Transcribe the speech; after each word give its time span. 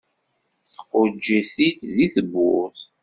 Tquǧǧ-it-id 0.75 1.77
deg 1.97 2.11
tewwurt. 2.13 2.81